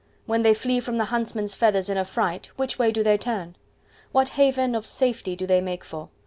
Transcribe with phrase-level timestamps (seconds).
[0.25, 3.55] When they flee from the huntsman's feathers in affright, which way do they turn?
[4.11, 6.09] What haven of safety do they make for?